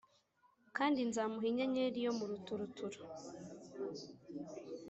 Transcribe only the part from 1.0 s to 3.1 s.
nzamuha Inyenyeri yo mu ruturuturu.